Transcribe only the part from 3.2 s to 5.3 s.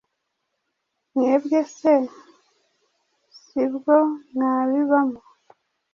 sibwo mwabibamo